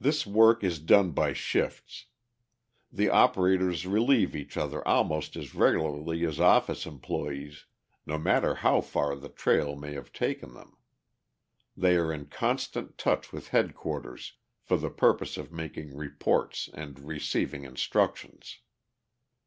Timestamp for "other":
4.56-4.82